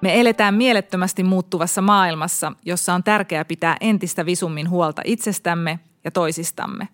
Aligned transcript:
Me 0.00 0.20
eletään 0.20 0.54
mielettömästi 0.54 1.22
muuttuvassa 1.22 1.82
maailmassa, 1.82 2.52
jossa 2.64 2.94
on 2.94 3.04
tärkeää 3.04 3.44
pitää 3.44 3.76
entistä 3.80 4.26
visummin 4.26 4.70
huolta 4.70 5.02
itsestämme 5.04 5.78
ja 6.04 6.10
toisistamme. 6.10 6.88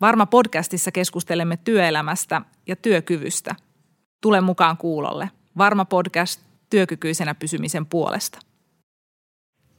Varma 0.00 0.26
podcastissa 0.26 0.92
keskustelemme 0.92 1.56
työelämästä 1.56 2.42
ja 2.66 2.76
työkyvystä. 2.76 3.54
Tule 4.20 4.40
mukaan 4.40 4.76
kuulolle. 4.76 5.30
Varma 5.58 5.84
podcast 5.84 6.40
työkykyisenä 6.70 7.34
pysymisen 7.34 7.86
puolesta. 7.86 8.38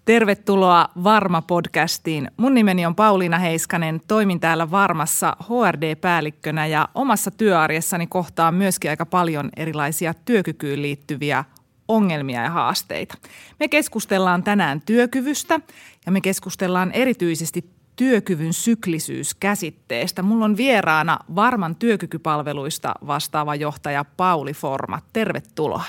Tervetuloa 0.05 0.89
Varma-podcastiin. 1.03 2.31
Mun 2.38 2.53
nimeni 2.53 2.85
on 2.85 2.95
Pauliina 2.95 3.39
Heiskanen, 3.39 4.01
toimin 4.07 4.39
täällä 4.39 4.71
Varmassa 4.71 5.38
HRD-päällikkönä 5.43 6.67
ja 6.67 6.89
omassa 6.95 7.31
työarjessani 7.31 8.07
kohtaan 8.07 8.53
myöskin 8.53 8.89
aika 8.89 9.05
paljon 9.05 9.49
erilaisia 9.57 10.13
työkykyyn 10.13 10.81
liittyviä 10.81 11.46
ongelmia 11.95 12.43
ja 12.43 12.50
haasteita. 12.50 13.18
Me 13.59 13.68
keskustellaan 13.68 14.43
tänään 14.43 14.82
työkyvystä 14.86 15.59
ja 16.05 16.11
me 16.11 16.21
keskustellaan 16.21 16.91
erityisesti 16.91 17.69
työkyvyn 17.95 18.54
syklisyys 18.54 19.33
käsitteestä. 19.33 20.21
Mulla 20.21 20.46
on 20.46 20.57
vieraana 20.57 21.19
Varman 21.35 21.75
työkykypalveluista 21.75 22.93
vastaava 23.07 23.55
johtaja 23.55 24.05
Pauli 24.18 24.54
Forma. 24.54 25.01
Tervetuloa. 25.13 25.83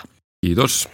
Kiitos. 0.46 0.88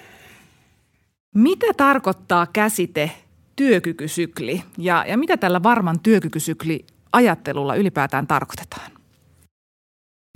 Mitä 1.34 1.66
tarkoittaa 1.76 2.46
käsite 2.46 3.10
työkykysykli 3.56 4.62
ja, 4.78 5.04
ja 5.08 5.18
mitä 5.18 5.36
tällä 5.36 5.62
Varman 5.62 6.00
työkykysykli 6.00 6.86
ajattelulla 7.12 7.74
ylipäätään 7.74 8.26
tarkoitetaan? 8.26 8.97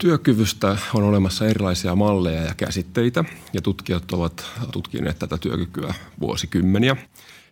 Työkyvystä 0.03 0.77
on 0.95 1.03
olemassa 1.03 1.47
erilaisia 1.47 1.97
malleja 1.97 2.43
ja 2.43 2.55
käsitteitä 2.55 3.25
ja 3.53 3.63
tutkijat 3.63 4.13
ovat 4.13 4.45
tutkineet 4.73 5.19
tätä 5.19 5.39
työkykyä 5.39 5.95
vuosikymmeniä. 6.21 6.97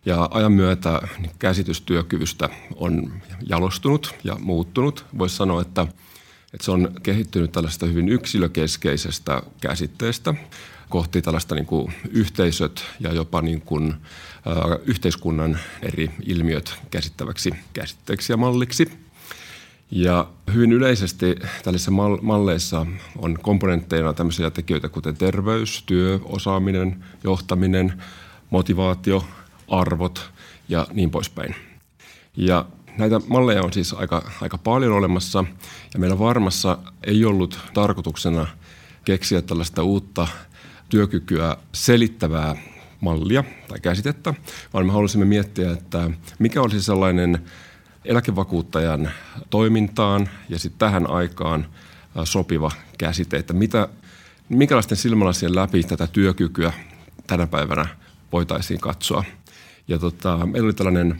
Ja 0.05 0.29
ajan 0.31 0.51
myötä 0.51 1.01
niin 1.17 1.31
käsitys 1.39 1.81
työkyvystä 1.81 2.49
on 2.75 3.13
jalostunut 3.49 4.15
ja 4.23 4.35
muuttunut. 4.39 5.05
Voisi 5.17 5.35
sanoa, 5.35 5.61
että, 5.61 5.81
että 6.53 6.65
se 6.65 6.71
on 6.71 6.91
kehittynyt 7.03 7.51
tällaista 7.51 7.85
hyvin 7.85 8.09
yksilökeskeisestä 8.09 9.41
käsitteestä 9.61 10.33
kohti 10.89 11.21
tällaista 11.21 11.55
niin 11.55 11.65
kuin 11.65 11.93
yhteisöt 12.09 12.83
ja 12.99 13.13
jopa 13.13 13.41
niin 13.41 13.61
kuin, 13.61 13.93
ä, 13.93 13.99
yhteiskunnan 14.85 15.59
eri 15.81 16.11
ilmiöt 16.25 16.73
käsittäväksi 16.91 17.51
käsitteeksi 17.73 18.33
ja 18.33 18.37
malliksi– 18.37 18.91
ja 19.91 20.27
hyvin 20.53 20.71
yleisesti 20.71 21.35
tällaisissa 21.63 21.91
malleissa 22.21 22.85
on 23.17 23.37
komponentteina 23.41 24.13
tämmöisiä 24.13 24.51
tekijöitä 24.51 24.89
kuten 24.89 25.17
terveys, 25.17 25.83
työ, 25.85 26.19
osaaminen, 26.23 27.03
johtaminen, 27.23 28.03
motivaatio, 28.49 29.25
arvot 29.67 30.31
ja 30.69 30.87
niin 30.93 31.11
poispäin. 31.11 31.55
Ja 32.37 32.65
näitä 32.97 33.21
malleja 33.27 33.63
on 33.63 33.73
siis 33.73 33.93
aika, 33.93 34.31
aika 34.41 34.57
paljon 34.57 34.93
olemassa 34.93 35.45
ja 35.93 35.99
meillä 35.99 36.19
varmassa 36.19 36.77
ei 37.03 37.25
ollut 37.25 37.59
tarkoituksena 37.73 38.47
keksiä 39.05 39.41
tällaista 39.41 39.83
uutta 39.83 40.27
työkykyä 40.89 41.57
selittävää 41.73 42.55
mallia 43.01 43.43
tai 43.67 43.79
käsitettä, 43.79 44.33
vaan 44.73 44.85
me 44.85 44.91
halusimme 44.91 45.25
miettiä, 45.25 45.71
että 45.71 46.11
mikä 46.39 46.61
olisi 46.61 46.81
sellainen– 46.81 47.39
eläkevakuuttajan 48.05 49.11
toimintaan 49.49 50.29
ja 50.49 50.59
sitten 50.59 50.79
tähän 50.79 51.09
aikaan 51.09 51.65
sopiva 52.23 52.71
käsite, 52.97 53.37
että 53.37 53.53
mitä, 53.53 53.87
minkälaisten 54.49 54.97
silmälasien 54.97 55.55
läpi 55.55 55.83
tätä 55.83 56.07
työkykyä 56.07 56.73
tänä 57.27 57.47
päivänä 57.47 57.85
voitaisiin 58.31 58.79
katsoa. 58.79 59.23
Ja 59.87 59.99
tota, 59.99 60.45
meillä 60.45 60.65
oli 60.65 60.73
tällainen 60.73 61.19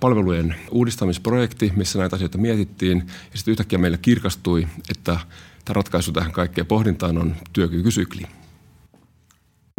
palvelujen 0.00 0.54
uudistamisprojekti, 0.70 1.72
missä 1.76 1.98
näitä 1.98 2.16
asioita 2.16 2.38
mietittiin 2.38 2.98
ja 3.06 3.38
sitten 3.38 3.52
yhtäkkiä 3.52 3.78
meille 3.78 3.98
kirkastui, 3.98 4.68
että 4.90 5.20
tämä 5.64 5.74
ratkaisu 5.74 6.12
tähän 6.12 6.32
kaikkeen 6.32 6.66
pohdintaan 6.66 7.18
on 7.18 7.36
työkykysykli. 7.52 8.22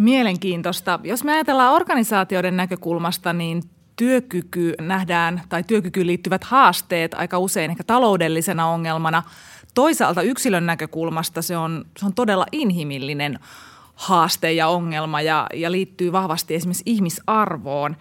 Mielenkiintoista. 0.02 1.00
Jos 1.02 1.24
me 1.24 1.32
ajatellaan 1.32 1.74
organisaatioiden 1.74 2.56
näkökulmasta, 2.56 3.32
niin 3.32 3.62
työkyky 3.98 4.74
nähdään 4.80 5.42
tai 5.48 5.62
työkykyyn 5.62 6.06
liittyvät 6.06 6.44
haasteet 6.44 7.14
aika 7.14 7.38
usein 7.38 7.70
ehkä 7.70 7.84
taloudellisena 7.84 8.66
ongelmana. 8.66 9.22
Toisaalta 9.74 10.22
yksilön 10.22 10.66
näkökulmasta 10.66 11.42
se 11.42 11.56
on, 11.56 11.84
se 11.98 12.06
on 12.06 12.14
todella 12.14 12.46
inhimillinen 12.52 13.38
haaste 13.94 14.52
ja 14.52 14.68
ongelma 14.68 15.20
ja, 15.20 15.46
ja 15.54 15.72
liittyy 15.72 16.12
vahvasti 16.12 16.54
esimerkiksi 16.54 16.82
ihmisarvoon. 16.86 17.96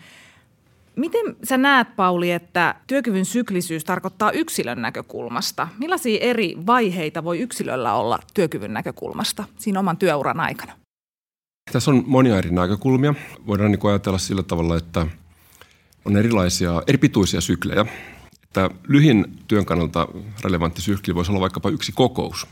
Miten 0.95 1.35
sä 1.43 1.57
näet, 1.57 1.95
Pauli, 1.95 2.31
että 2.31 2.75
työkyvyn 2.87 3.25
syklisyys 3.25 3.83
tarkoittaa 3.83 4.31
yksilön 4.31 4.81
näkökulmasta? 4.81 5.67
Millaisia 5.79 6.19
eri 6.21 6.57
vaiheita 6.65 7.23
voi 7.23 7.39
yksilöllä 7.39 7.93
olla 7.93 8.19
työkyvyn 8.33 8.73
näkökulmasta 8.73 9.43
siinä 9.57 9.79
oman 9.79 9.97
työuran 9.97 10.39
aikana? 10.39 10.73
Tässä 11.71 11.91
on 11.91 12.03
monia 12.07 12.37
eri 12.37 12.51
näkökulmia. 12.51 13.13
Voidaan 13.47 13.71
niin 13.71 13.87
ajatella 13.89 14.17
sillä 14.17 14.43
tavalla, 14.43 14.77
että– 14.77 15.07
on 16.07 16.17
erilaisia, 16.17 16.83
eri 16.87 16.97
pituisia 16.97 17.41
syklejä. 17.41 17.85
Että 18.43 18.69
lyhin 18.87 19.39
työn 19.47 19.65
kannalta 19.65 20.07
relevantti 20.43 20.81
sykli 20.81 21.15
voisi 21.15 21.31
olla 21.31 21.41
vaikkapa 21.41 21.69
yksi 21.69 21.91
kokous. 21.91 22.47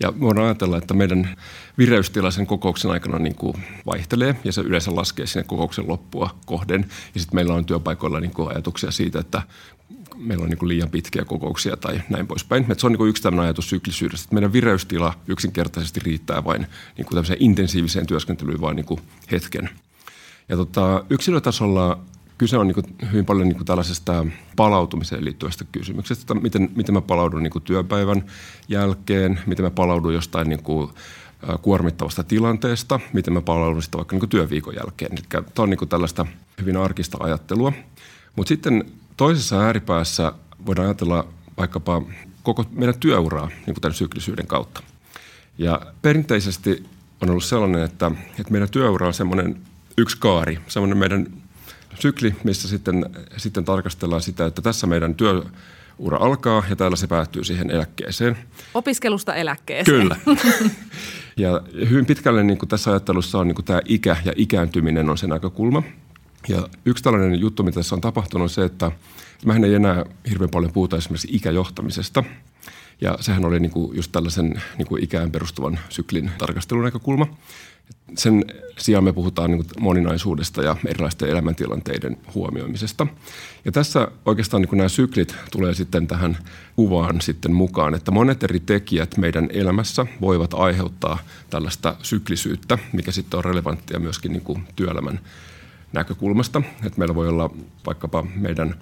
Ja 0.00 0.20
voidaan 0.20 0.46
ajatella, 0.46 0.78
että 0.78 0.94
meidän 0.94 1.36
vireystila 1.78 2.30
sen 2.30 2.46
kokouksen 2.46 2.90
aikana 2.90 3.18
niin 3.18 3.34
kuin 3.34 3.54
vaihtelee 3.86 4.36
ja 4.44 4.52
se 4.52 4.60
yleensä 4.60 4.96
laskee 4.96 5.26
sinne 5.26 5.44
kokouksen 5.44 5.88
loppua 5.88 6.38
kohden. 6.46 6.86
Ja 7.14 7.20
sitten 7.20 7.36
meillä 7.36 7.54
on 7.54 7.64
työpaikoilla 7.64 8.20
niin 8.20 8.34
kuin 8.34 8.48
ajatuksia 8.48 8.90
siitä, 8.90 9.20
että 9.20 9.42
meillä 10.16 10.42
on 10.42 10.50
niin 10.50 10.58
kuin 10.58 10.68
liian 10.68 10.90
pitkiä 10.90 11.24
kokouksia 11.24 11.76
tai 11.76 12.02
näin 12.08 12.26
poispäin. 12.26 12.66
Et 12.68 12.80
se 12.80 12.86
on 12.86 12.92
niin 12.92 12.98
kuin 12.98 13.10
yksi 13.10 13.22
tämmöinen 13.22 13.44
ajatus 13.44 13.70
syklisyydestä, 13.70 14.24
että 14.24 14.34
meidän 14.34 14.52
vireystila 14.52 15.14
yksinkertaisesti 15.26 16.00
riittää 16.04 16.44
vain 16.44 16.66
niin 16.98 17.06
kuin 17.06 17.24
intensiiviseen 17.38 18.06
työskentelyyn 18.06 18.60
vain 18.60 18.76
niin 18.76 18.86
kuin 18.86 19.00
hetken. 19.30 19.70
Ja 20.48 20.56
tota, 20.56 21.04
yksilötasolla 21.10 21.98
kyse 22.42 22.58
on 22.58 22.66
niin 22.66 23.10
hyvin 23.12 23.26
paljon 23.26 23.48
niin 23.48 23.64
tällaisesta 23.64 24.26
palautumiseen 24.56 25.24
liittyvästä 25.24 25.64
kysymyksestä, 25.72 26.22
että 26.22 26.34
miten, 26.34 26.70
miten 26.76 26.94
mä 26.94 27.00
palaudun 27.00 27.42
niin 27.42 27.62
työpäivän 27.64 28.24
jälkeen, 28.68 29.40
miten 29.46 29.64
mä 29.64 29.70
palaudun 29.70 30.14
jostain 30.14 30.48
niin 30.48 30.62
kuin, 30.62 30.90
kuormittavasta 31.62 32.24
tilanteesta, 32.24 33.00
miten 33.12 33.34
mä 33.34 33.40
palaudun 33.40 33.82
sitten 33.82 33.98
vaikka 33.98 34.16
niin 34.16 34.28
työviikon 34.28 34.74
jälkeen. 34.74 35.12
Eli 35.12 35.22
tämä 35.30 35.44
on 35.58 35.70
niin 35.70 35.88
tällaista 35.88 36.26
hyvin 36.60 36.76
arkista 36.76 37.18
ajattelua. 37.20 37.72
Mutta 38.36 38.48
sitten 38.48 38.84
toisessa 39.16 39.60
ääripäässä 39.60 40.32
voidaan 40.66 40.86
ajatella 40.86 41.26
vaikkapa 41.56 42.02
koko 42.42 42.64
meidän 42.70 42.98
työuraa 43.00 43.50
niin 43.66 43.80
tämän 43.80 43.94
syklisyyden 43.94 44.46
kautta. 44.46 44.82
Ja 45.58 45.80
perinteisesti 46.02 46.84
on 47.20 47.30
ollut 47.30 47.44
sellainen, 47.44 47.82
että, 47.82 48.10
että 48.38 48.52
meidän 48.52 48.70
työura 48.70 49.06
on 49.06 49.14
semmoinen 49.14 49.60
yksi 49.96 50.16
kaari, 50.20 50.58
semmoinen 50.68 50.98
meidän 50.98 51.41
sykli, 52.00 52.34
missä 52.44 52.68
sitten, 52.68 53.06
sitten 53.36 53.64
tarkastellaan 53.64 54.22
sitä, 54.22 54.46
että 54.46 54.62
tässä 54.62 54.86
meidän 54.86 55.14
työura 55.14 56.18
alkaa 56.20 56.62
ja 56.70 56.76
täällä 56.76 56.96
se 56.96 57.06
päättyy 57.06 57.44
siihen 57.44 57.70
eläkkeeseen. 57.70 58.38
Opiskelusta 58.74 59.34
eläkkeeseen. 59.34 60.00
Kyllä. 60.00 60.16
ja 61.36 61.62
hyvin 61.90 62.06
pitkälle 62.06 62.42
niin 62.42 62.58
kuin 62.58 62.68
tässä 62.68 62.90
ajattelussa 62.90 63.38
on 63.38 63.48
niin 63.48 63.54
kuin 63.54 63.64
tämä 63.64 63.80
ikä 63.84 64.16
ja 64.24 64.32
ikääntyminen 64.36 65.10
on 65.10 65.18
se 65.18 65.26
näkökulma. 65.26 65.82
Ja 66.48 66.68
yksi 66.84 67.04
tällainen 67.04 67.40
juttu, 67.40 67.62
mitä 67.62 67.74
tässä 67.74 67.94
on 67.94 68.00
tapahtunut, 68.00 68.42
on 68.42 68.50
se, 68.50 68.64
että 68.64 68.92
mehän 69.44 69.64
ei 69.64 69.74
enää 69.74 70.04
hirveän 70.30 70.50
paljon 70.50 70.72
puhuta 70.72 70.96
esimerkiksi 70.96 71.28
ikäjohtamisesta. 71.30 72.24
Ja 73.02 73.18
sehän 73.20 73.44
oli 73.44 73.60
niin 73.60 73.70
kuin 73.70 73.96
just 73.96 74.12
tällaisen 74.12 74.62
niin 74.78 74.88
kuin 74.88 75.04
ikään 75.04 75.30
perustuvan 75.30 75.78
syklin 75.88 76.30
tarkastelun 76.38 76.84
näkökulma 76.84 77.26
sen 78.16 78.44
sijaan 78.78 79.04
me 79.04 79.12
puhutaan 79.12 79.50
niin 79.50 79.64
moninaisuudesta 79.80 80.62
ja 80.62 80.76
erilaisten 80.86 81.28
elämäntilanteiden 81.28 82.16
huomioimisesta. 82.34 83.06
Ja 83.64 83.72
tässä 83.72 84.08
oikeastaan 84.26 84.62
niin 84.62 84.78
nämä 84.78 84.88
syklit 84.88 85.34
tulee 85.50 85.74
sitten 85.74 86.06
tähän 86.06 86.38
kuvaan 86.76 87.20
sitten 87.20 87.52
mukaan, 87.52 87.94
että 87.94 88.10
monet 88.10 88.42
eri 88.42 88.60
tekijät 88.60 89.16
meidän 89.16 89.48
elämässä 89.52 90.06
voivat 90.20 90.54
aiheuttaa 90.54 91.18
tällaista 91.50 91.96
syklisyyttä, 92.02 92.78
mikä 92.92 93.12
sitten 93.12 93.38
on 93.38 93.44
relevanttia 93.44 93.98
myöskin 93.98 94.32
niin 94.32 94.42
kuin 94.42 94.62
työelämän 94.76 95.20
näkökulmasta. 95.92 96.62
Että 96.86 96.98
meillä 96.98 97.14
voi 97.14 97.28
olla 97.28 97.50
vaikkapa 97.86 98.26
meidän 98.34 98.74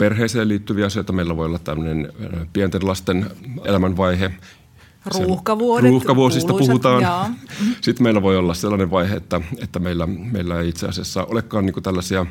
perheeseen 0.00 0.48
liittyviä 0.48 0.86
asioita. 0.86 1.12
Meillä 1.12 1.36
voi 1.36 1.46
olla 1.46 1.58
tämmöinen 1.58 2.12
pienten 2.52 2.86
lasten 2.86 3.30
elämänvaihe, 3.64 4.30
Ruuhkavuodet. 5.06 5.90
Ruuhkavuosista 5.90 6.48
kuuluisat, 6.48 6.68
puhutaan. 6.68 7.02
Joo. 7.02 7.26
Sitten 7.80 8.02
meillä 8.02 8.22
voi 8.22 8.36
olla 8.36 8.54
sellainen 8.54 8.90
vaihe, 8.90 9.14
että, 9.14 9.40
että 9.62 9.78
meillä, 9.78 10.06
meillä 10.06 10.60
ei 10.60 10.68
itse 10.68 10.86
asiassa 10.86 11.24
olekaan 11.24 11.66
niin 11.66 11.82
tällaisia, 11.82 12.26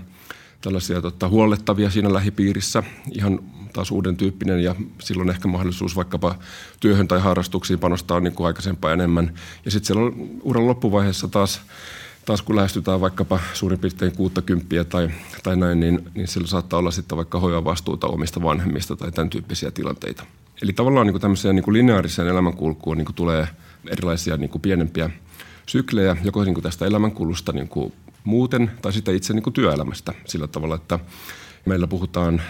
tällaisia 0.61 1.01
tota, 1.01 1.27
huollettavia 1.27 1.89
siinä 1.89 2.13
lähipiirissä. 2.13 2.83
Ihan 3.11 3.39
taas 3.73 3.91
uuden 3.91 4.17
tyyppinen 4.17 4.63
ja 4.63 4.75
silloin 4.99 5.29
ehkä 5.29 5.47
mahdollisuus 5.47 5.95
vaikkapa 5.95 6.35
työhön 6.79 7.07
tai 7.07 7.19
harrastuksiin 7.19 7.79
panostaa 7.79 8.19
niin 8.19 8.33
kuin 8.33 8.47
aikaisempaa 8.47 8.93
enemmän. 8.93 9.33
Ja 9.65 9.71
sitten 9.71 9.87
siellä 9.87 10.05
on 10.05 10.29
uran 10.43 10.67
loppuvaiheessa 10.67 11.27
taas 11.27 11.61
taas 12.29 12.41
kun 12.41 12.55
lähestytään 12.55 13.01
vaikkapa 13.01 13.39
suurin 13.53 13.79
piirtein 13.79 14.11
60 14.11 14.83
tai, 14.83 15.09
tai 15.43 15.55
näin, 15.55 15.79
niin, 15.79 16.11
niin 16.15 16.27
sillä 16.27 16.47
saattaa 16.47 16.79
olla 16.79 16.91
sitten 16.91 17.17
vaikka 17.17 17.39
hoivan 17.39 17.65
vastuuta 17.65 18.07
omista 18.07 18.43
vanhemmista 18.43 18.95
tai 18.95 19.11
tämän 19.11 19.29
tyyppisiä 19.29 19.71
tilanteita. 19.71 20.23
Eli 20.61 20.73
tavallaan 20.73 21.07
niin 21.07 21.13
kuin 21.13 21.21
tämmöiseen 21.21 21.55
niin 21.55 21.63
kuin 21.63 21.73
lineaariseen 21.73 22.27
elämänkulkuun 22.27 22.97
niin 22.97 23.05
kuin 23.05 23.15
tulee 23.15 23.47
erilaisia 23.87 24.37
niin 24.37 24.49
kuin 24.49 24.61
pienempiä 24.61 25.09
syklejä, 25.65 26.17
joko 26.23 26.43
niin 26.43 26.53
kuin 26.53 26.63
tästä 26.63 26.85
elämänkulusta 26.85 27.51
niin 27.51 27.67
kuin 27.67 27.93
muuten 28.23 28.71
tai 28.81 28.93
sitten 28.93 29.15
itse 29.15 29.33
niin 29.33 29.43
kuin 29.43 29.53
työelämästä 29.53 30.13
sillä 30.25 30.47
tavalla, 30.47 30.75
että 30.75 30.99
meillä 31.65 31.87
puhutaan, 31.87 32.41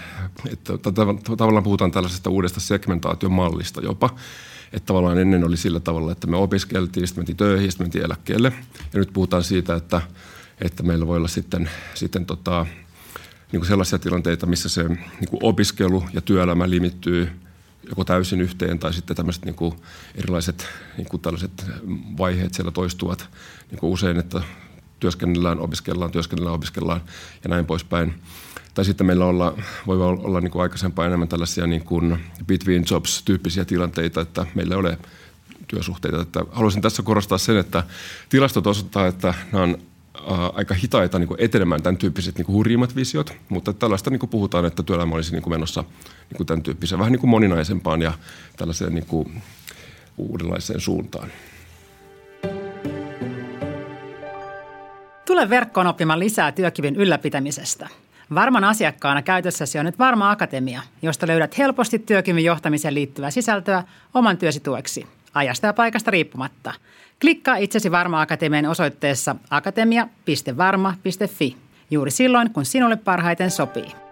että 0.51 0.73
tavallaan 1.37 1.63
puhutaan 1.63 1.91
tällaisesta 1.91 2.29
uudesta 2.29 2.59
segmentaatiomallista 2.59 3.81
jopa, 3.81 4.09
että 4.74 4.86
tavallaan 4.86 5.18
ennen 5.18 5.44
oli 5.44 5.57
sillä 5.57 5.80
tavalla, 5.80 6.12
että 6.12 6.27
me 6.27 6.38
opiskeltiin, 6.38 7.07
sitten 7.07 7.21
mentiin 7.21 7.38
töihin, 7.38 7.71
sitten 7.71 7.86
mentiin 7.86 8.06
eläkkeelle. 8.06 8.54
Ja 8.94 9.00
nyt 9.00 9.13
puhutaan 9.13 9.44
siitä, 9.44 9.75
että, 9.75 10.01
että 10.62 10.83
meillä 10.83 11.07
voi 11.07 11.18
olla 11.18 11.27
sitten, 11.27 11.69
sitten 11.94 12.25
tota, 12.25 12.66
niin 13.51 13.60
kuin 13.60 13.68
sellaisia 13.68 14.00
tilanteita, 14.00 14.45
missä 14.45 14.69
se 14.69 14.83
niin 14.83 15.30
kuin 15.30 15.44
opiskelu 15.44 16.04
ja 16.13 16.21
työelämä 16.21 16.69
limittyy 16.69 17.30
joko 17.89 18.04
täysin 18.04 18.42
yhteen 18.42 18.80
tai 18.80 18.94
sitten 18.94 19.16
tämmöiset 19.16 19.45
niin 19.45 19.56
kuin 19.56 19.75
erilaiset 20.16 20.68
niin 20.98 21.07
kuin 21.10 21.22
tällaiset 21.22 21.65
vaiheet 22.18 22.54
siellä 22.54 22.72
toistuvat 22.72 23.30
niin 23.72 23.80
kuin 23.80 23.94
usein, 23.94 24.18
että 24.18 24.42
työskennellään, 25.00 25.60
opiskellaan, 25.60 26.12
työskennellään, 26.12 26.56
opiskellaan 26.56 27.01
ja 27.44 27.50
näin 27.50 27.65
poispäin. 27.65 28.13
Tai 28.79 28.85
sitten 28.85 29.07
meillä 29.07 29.25
olla, 29.25 29.57
voi 29.87 30.01
olla, 30.01 30.41
niin 30.41 30.51
kuin 30.51 30.61
aikaisempaa 30.61 31.05
enemmän 31.05 31.27
tällaisia 31.27 31.67
niin 31.67 31.83
kuin 31.83 32.19
between 32.47 32.83
jobs-tyyppisiä 32.91 33.65
tilanteita, 33.65 34.21
että 34.21 34.45
meillä 34.55 34.75
ei 34.75 34.79
ole 34.79 34.97
työsuhteita. 35.67 36.21
Että 36.21 36.39
haluaisin 36.51 36.81
tässä 36.81 37.03
korostaa 37.03 37.37
sen, 37.37 37.57
että 37.57 37.83
tilastot 38.29 38.67
osoittaa, 38.67 39.07
että 39.07 39.33
nämä 39.51 39.63
on 39.63 39.77
aika 40.53 40.73
hitaita 40.73 41.19
niin 41.19 41.27
kuin 41.27 41.41
etenemään 41.41 41.81
tämän 41.81 41.97
tyyppiset 41.97 42.37
niin 42.37 42.45
kuin 42.45 42.53
hurjimmat 42.53 42.95
visiot, 42.95 43.33
mutta 43.49 43.73
tällaista 43.73 44.09
niin 44.09 44.19
kuin 44.19 44.29
puhutaan, 44.29 44.65
että 44.65 44.83
työelämä 44.83 45.15
olisi 45.15 45.31
niin 45.31 45.43
kuin 45.43 45.53
menossa 45.53 45.81
niin 46.29 46.37
kuin 46.37 46.47
tämän 46.47 46.63
tyyppiseen, 46.63 46.99
vähän 46.99 47.11
niin 47.11 47.19
kuin 47.19 47.29
moninaisempaan 47.29 48.01
ja 48.01 48.13
tällaiseen 48.57 48.95
niin 48.95 49.05
kuin 49.05 49.41
uudenlaiseen 50.17 50.79
suuntaan. 50.79 51.31
Tule 55.25 55.49
verkkoon 55.49 55.87
oppimaan 55.87 56.19
lisää 56.19 56.51
työkyvyn 56.51 56.95
ylläpitämisestä. 56.95 57.89
Varman 58.35 58.63
asiakkaana 58.63 59.21
käytössäsi 59.21 59.79
on 59.79 59.85
nyt 59.85 59.99
Varma 59.99 60.31
Akatemia, 60.31 60.81
josta 61.01 61.27
löydät 61.27 61.57
helposti 61.57 61.99
työkyvyn 61.99 62.43
johtamiseen 62.43 62.93
liittyvää 62.93 63.31
sisältöä 63.31 63.83
oman 64.13 64.37
työsi 64.37 64.59
tueksi, 64.59 65.07
ajasta 65.33 65.67
ja 65.67 65.73
paikasta 65.73 66.11
riippumatta. 66.11 66.73
Klikkaa 67.21 67.55
itsesi 67.55 67.91
Varma 67.91 68.21
Akatemian 68.21 68.65
osoitteessa 68.65 69.35
akatemia.varma.fi 69.49 71.57
juuri 71.91 72.11
silloin, 72.11 72.53
kun 72.53 72.65
sinulle 72.65 72.95
parhaiten 72.95 73.51
sopii. 73.51 74.08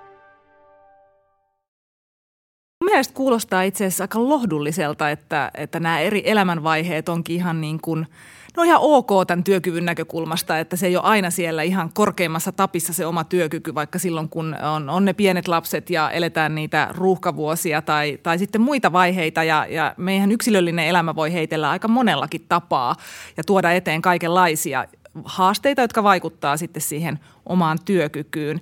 Mielestäni 2.92 3.16
kuulostaa 3.16 3.62
itse 3.62 3.86
asiassa 3.86 4.04
aika 4.04 4.30
lohdulliselta, 4.30 5.10
että, 5.10 5.52
että 5.56 5.80
nämä 5.80 6.00
eri 6.00 6.22
elämänvaiheet 6.26 7.10
onkin 7.10 7.36
ihan 7.36 7.62
niin 7.62 7.80
kuin– 7.82 8.08
no 8.58 8.64
ihan 8.64 8.80
ok 8.82 9.10
tämän 9.28 9.44
työkyvyn 9.44 9.86
näkökulmasta, 9.86 10.60
että 10.60 10.76
se 10.76 10.88
ei 10.88 10.96
ole 10.96 11.06
aina 11.06 11.30
siellä 11.30 11.64
ihan 11.64 11.90
korkeimmassa 11.94 12.52
tapissa 12.52 12.94
se 12.94 13.06
oma 13.06 13.24
työkyky, 13.24 13.76
vaikka 13.76 14.00
silloin 14.00 14.30
kun 14.30 14.56
on, 14.76 14.90
on 14.90 15.06
ne 15.06 15.14
pienet 15.14 15.48
lapset 15.48 15.90
ja 15.90 16.12
eletään 16.12 16.56
niitä 16.56 16.88
ruuhkavuosia 16.92 17.82
tai, 17.82 18.20
tai 18.24 18.38
sitten 18.38 18.62
muita 18.62 18.92
vaiheita 18.92 19.44
ja, 19.44 19.66
ja 19.70 19.94
meidän 19.98 20.32
yksilöllinen 20.32 20.88
elämä 20.88 21.16
voi 21.16 21.34
heitellä 21.34 21.70
aika 21.70 21.88
monellakin 21.88 22.46
tapaa 22.50 22.96
ja 23.38 23.44
tuoda 23.44 23.72
eteen 23.72 24.02
kaikenlaisia 24.02 24.86
haasteita, 25.26 25.82
jotka 25.82 26.04
vaikuttaa 26.04 26.58
sitten 26.58 26.82
siihen 26.82 27.20
omaan 27.46 27.78
työkykyyn. 27.86 28.62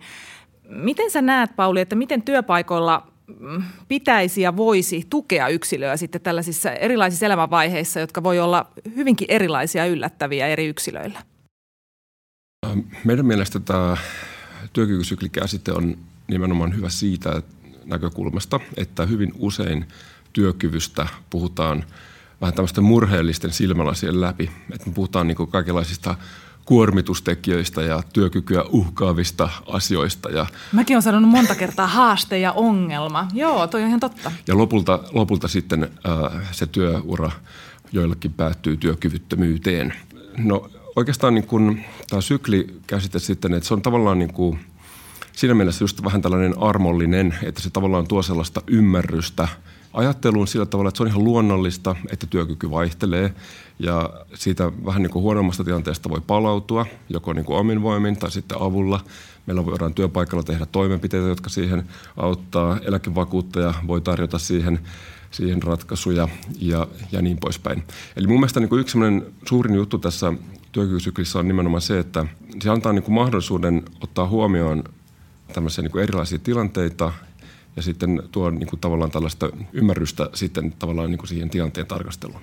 Miten 0.69 1.11
sä 1.11 1.21
näet, 1.21 1.55
Pauli, 1.55 1.81
että 1.81 1.95
miten 1.95 2.21
työpaikoilla 2.21 3.07
pitäisi 3.87 4.41
ja 4.41 4.57
voisi 4.57 5.07
tukea 5.09 5.47
yksilöä 5.47 5.97
sitten 5.97 6.21
tällaisissa 6.21 6.71
erilaisissa 6.71 7.25
elämänvaiheissa, 7.25 7.99
jotka 7.99 8.23
voi 8.23 8.39
olla 8.39 8.71
hyvinkin 8.95 9.27
erilaisia 9.29 9.85
yllättäviä 9.85 10.47
eri 10.47 10.67
yksilöillä? 10.67 11.23
Meidän 13.03 13.25
mielestä 13.25 13.59
tämä 13.59 13.97
työkykysyklikäsite 14.73 15.71
on 15.71 15.97
nimenomaan 16.27 16.75
hyvä 16.75 16.89
siitä 16.89 17.41
näkökulmasta, 17.85 18.59
että 18.77 19.05
hyvin 19.05 19.31
usein 19.39 19.85
työkyvystä 20.33 21.07
puhutaan 21.29 21.83
vähän 22.41 22.53
tämmöisten 22.53 22.83
murheellisten 22.83 23.51
silmälasien 23.51 24.21
läpi. 24.21 24.49
Että 24.73 24.87
me 24.87 24.93
puhutaan 24.93 25.27
niin 25.27 25.47
kaikenlaisista 25.49 26.15
kuormitustekijöistä 26.65 27.81
ja 27.81 28.03
työkykyä 28.13 28.63
uhkaavista 28.69 29.49
asioista. 29.67 30.29
Ja 30.29 30.45
Mäkin 30.71 30.95
olen 30.95 31.01
sanonut 31.01 31.29
monta 31.29 31.55
kertaa 31.55 31.87
haaste 31.87 32.39
ja 32.39 32.51
ongelma. 32.51 33.27
Joo, 33.33 33.67
toi 33.67 33.81
on 33.81 33.87
ihan 33.87 33.99
totta. 33.99 34.31
Ja 34.47 34.57
lopulta, 34.57 34.99
lopulta 35.11 35.47
sitten 35.47 35.83
äh, 35.83 36.41
se 36.51 36.67
työura 36.67 37.31
joillekin 37.91 38.33
päättyy 38.33 38.77
työkyvyttömyyteen. 38.77 39.93
No 40.37 40.69
oikeastaan 40.95 41.33
niin 41.35 41.47
kun, 41.47 41.79
tämä 42.09 42.21
sykli 42.21 42.67
käsite 42.87 43.19
sitten, 43.19 43.53
että 43.53 43.67
se 43.67 43.73
on 43.73 43.81
tavallaan 43.81 44.19
niin 44.19 44.33
kuin, 44.33 44.59
siinä 45.33 45.53
mielessä 45.53 45.83
just 45.83 46.03
vähän 46.03 46.21
tällainen 46.21 46.59
armollinen, 46.59 47.37
että 47.43 47.61
se 47.61 47.69
tavallaan 47.69 48.07
tuo 48.07 48.21
sellaista 48.21 48.61
ymmärrystä– 48.67 49.47
ajatteluun 49.95 50.47
sillä 50.47 50.65
tavalla, 50.65 50.87
että 50.87 50.97
se 50.97 51.03
on 51.03 51.09
ihan 51.09 51.23
luonnollista, 51.23 51.95
että 52.11 52.27
työkyky 52.27 52.71
vaihtelee 52.71 53.33
ja 53.79 54.09
siitä 54.33 54.71
vähän 54.85 55.01
niin 55.01 55.11
kuin 55.11 55.23
huonommasta 55.23 55.63
tilanteesta 55.63 56.09
voi 56.09 56.21
palautua, 56.27 56.85
joko 57.09 57.33
niin 57.33 57.45
kuin 57.45 57.59
omin 57.59 57.81
voimin 57.81 58.17
tai 58.17 58.31
sitten 58.31 58.61
avulla. 58.61 58.99
Meillä 59.45 59.65
voidaan 59.65 59.93
työpaikalla 59.93 60.43
tehdä 60.43 60.65
toimenpiteitä, 60.65 61.27
jotka 61.27 61.49
siihen 61.49 61.83
auttaa. 62.17 62.79
Eläkevakuuttaja 62.81 63.73
voi 63.87 64.01
tarjota 64.01 64.39
siihen, 64.39 64.79
siihen 65.31 65.63
ratkaisuja 65.63 66.27
ja, 66.59 66.87
ja 67.11 67.21
niin 67.21 67.37
poispäin. 67.37 67.83
Eli 68.15 68.27
mun 68.27 68.37
mielestä 68.39 68.59
niin 68.59 68.69
kuin 68.69 68.81
yksi 68.81 68.97
suurin 69.49 69.75
juttu 69.75 69.97
tässä 69.97 70.33
työkykysyklissä 70.71 71.39
on 71.39 71.47
nimenomaan 71.47 71.81
se, 71.81 71.99
että 71.99 72.25
se 72.61 72.69
antaa 72.69 72.93
niin 72.93 73.03
kuin 73.03 73.15
mahdollisuuden 73.15 73.83
ottaa 74.01 74.27
huomioon 74.27 74.83
tämmöisiä 75.53 75.81
niin 75.81 75.91
kuin 75.91 76.03
erilaisia 76.03 76.39
tilanteita 76.39 77.13
ja 77.75 77.81
sitten 77.81 78.23
tuo 78.31 78.49
niin 78.49 78.67
kuin 78.67 78.79
tavallaan 78.79 79.11
tällaista 79.11 79.49
ymmärrystä 79.73 80.29
sitten 80.33 80.73
tavallaan 80.79 81.11
niin 81.11 81.17
kuin 81.17 81.27
siihen 81.27 81.49
tilanteen 81.49 81.87
tarkasteluun. 81.87 82.41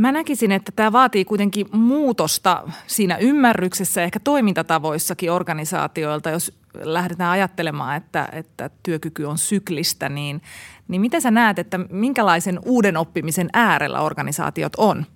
Mä 0.00 0.12
näkisin, 0.12 0.52
että 0.52 0.72
tämä 0.72 0.92
vaatii 0.92 1.24
kuitenkin 1.24 1.66
muutosta 1.72 2.68
siinä 2.86 3.16
ymmärryksessä 3.16 4.00
ja 4.00 4.04
ehkä 4.04 4.20
toimintatavoissakin 4.20 5.32
organisaatioilta, 5.32 6.30
jos 6.30 6.52
lähdetään 6.74 7.30
ajattelemaan, 7.30 7.96
että, 7.96 8.28
että 8.32 8.70
työkyky 8.82 9.24
on 9.24 9.38
syklistä, 9.38 10.08
niin, 10.08 10.42
niin 10.88 11.00
miten 11.00 11.22
sä 11.22 11.30
näet, 11.30 11.58
että 11.58 11.78
minkälaisen 11.78 12.58
uuden 12.64 12.96
oppimisen 12.96 13.48
äärellä 13.52 14.00
organisaatiot 14.00 14.72
on? 14.76 15.06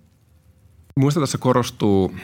Minusta 0.97 1.21
tässä 1.21 1.39
korostuu 1.39 2.15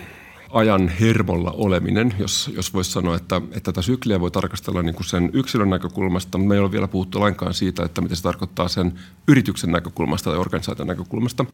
ajan 0.51 0.89
hermolla 0.89 1.51
oleminen, 1.51 2.15
jos, 2.19 2.51
jos 2.55 2.75
voisi 2.75 2.91
sanoa, 2.91 3.17
että, 3.17 3.37
että 3.37 3.61
tätä 3.61 3.83
sykliä 3.83 4.21
voi 4.21 4.31
tarkastella 4.31 4.83
niin 4.83 4.95
kuin 4.95 5.07
sen 5.07 5.31
yksilön 5.33 5.71
näkökulmasta, 5.71 6.39
mutta 6.39 6.49
me 6.49 6.55
ei 6.55 6.61
ole 6.61 6.73
vielä 6.73 6.89
puhuttu 6.89 7.21
lainkaan 7.21 7.55
siitä, 7.55 7.85
että 7.85 8.01
mitä 8.01 8.15
se 8.15 8.23
tarkoittaa 8.23 8.69
sen 8.69 9.01
yrityksen 9.29 9.73
näkökulmasta 9.73 10.31
tai 10.31 10.39
organisaation 10.39 10.89
näkökulmasta. 10.89 11.45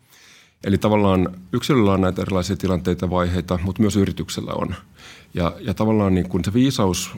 Eli 0.64 0.78
tavallaan 0.78 1.28
yksilöllä 1.52 1.92
on 1.92 2.00
näitä 2.00 2.23
erilaisia 2.23 2.56
tilanteita 2.56 3.04
ja 3.06 3.11
vaiheita, 3.11 3.59
mutta 3.62 3.82
myös 3.82 3.97
yrityksellä 3.97 4.52
on. 4.54 4.75
Ja, 5.35 5.52
ja 5.61 5.75
tavallaan 5.75 6.14
niin 6.14 6.28
kuin 6.28 6.44
se 6.44 6.52
viisaus 6.54 7.11